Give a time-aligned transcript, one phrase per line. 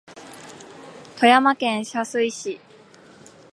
[1.19, 2.59] 富山県射水市